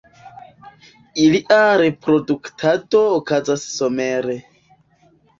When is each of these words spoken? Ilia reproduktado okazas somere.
Ilia 1.25 1.57
reproduktado 1.81 3.01
okazas 3.17 3.67
somere. 3.75 4.39